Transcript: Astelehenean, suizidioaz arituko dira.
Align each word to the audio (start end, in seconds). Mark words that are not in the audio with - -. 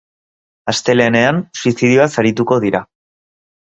Astelehenean, 0.73 1.43
suizidioaz 1.61 2.11
arituko 2.25 2.63
dira. 2.69 2.87